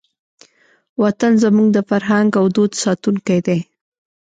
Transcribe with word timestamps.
وطن 1.03 1.31
زموږ 1.43 1.67
د 1.73 1.77
فرهنګ 1.89 2.29
او 2.39 2.45
دود 2.55 2.71
ساتونکی 2.83 3.39
دی. 3.47 3.59